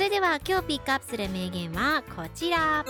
[0.00, 2.82] それでは今日ピックアップする名言はこちら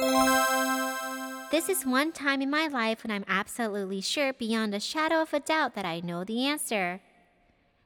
[1.50, 5.34] This is one time in my life when I'm absolutely sure beyond a shadow of
[5.34, 7.00] a doubt that I know the answer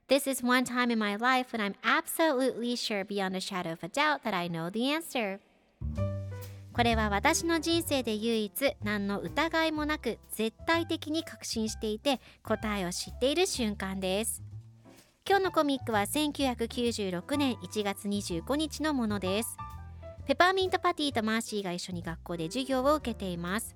[0.08, 3.82] This is one time in my life when I'm absolutely sure beyond a shadow of
[3.82, 5.40] a doubt that I know the answer.
[6.74, 14.42] これは私の人生で唯一何の疑いもなく絶対的に確信していて答えを知っている瞬間です。
[15.26, 19.56] 今日のコミックは1996年1月25日のものです。
[20.26, 23.74] ペパーミントパティとマーシーが一緒に学校で授業を受けています。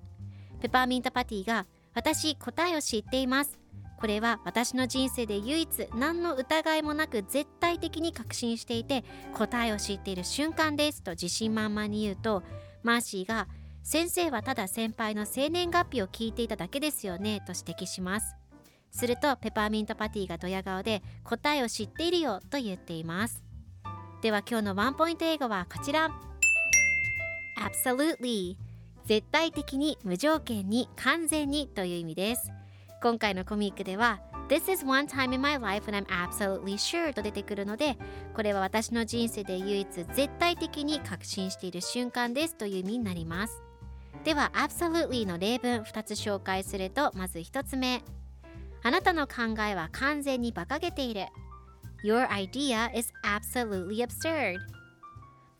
[0.61, 3.57] ペパーミントパティが私答えを知っています。
[3.99, 12.43] これは私の人生で唯一何の疑いもなく絶対的に確信していて答えを知っている瞬間ですと自信満々に言うと
[12.83, 13.47] マーシーが
[13.81, 18.35] 先生はただ先輩の生年月日を聞いていただけですよねと指摘します
[18.91, 23.43] するとペパーミントパティがドヤ顔で答えを知っているよと言っています。
[24.21, 26.09] では今日のワンポイント英語はこちら。
[27.57, 28.55] Absolutely
[29.05, 32.51] 絶対的に無条件に完全にという意味です。
[33.01, 37.97] 今回のコミックでは This is one time in my life when I'm absolutely sure と出てくるので
[38.33, 43.61] これは私の人生で唯一絶対的に確信している瞬間ですという意味になります。
[44.23, 48.03] では absolutely の例文2つ紹介するとまず1つ目。
[48.83, 51.25] あなたの考えは完全に馬鹿げている
[52.03, 54.57] Your idea is absolutely absurd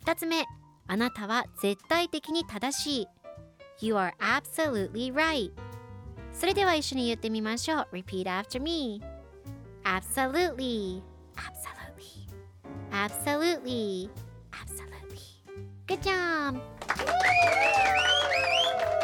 [0.05, 0.45] 2つ目
[0.87, 3.07] あなたは絶対的に正しい
[3.85, 5.51] You are absolutely right
[6.33, 9.01] それでは一緒に言ってみましょう Repeat after me
[9.83, 11.01] Absolutely
[11.35, 12.27] Absolutely
[12.91, 14.09] Absolutely
[14.51, 15.19] Absolutely
[15.87, 16.78] Good job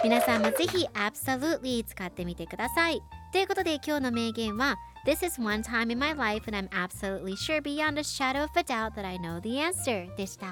[0.05, 4.77] 皆さんもぜひ Absolutely 使ってみてくださいということで今日の名言は
[5.07, 8.51] This is one time in my life when I'm absolutely sure beyond a shadow of
[8.57, 10.47] a doubt that I know the answer でした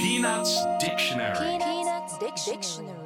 [0.00, 2.99] Peanuts Dictionary Peanuts Dictionary